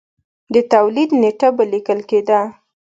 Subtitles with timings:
[0.53, 2.41] د تولید نېټه به لیکل کېده